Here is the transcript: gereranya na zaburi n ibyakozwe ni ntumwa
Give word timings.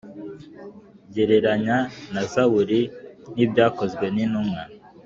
gereranya 1.13 1.77
na 2.13 2.21
zaburi 2.31 2.81
n 3.33 3.35
ibyakozwe 3.45 4.05
ni 4.15 4.25
ntumwa 4.31 4.61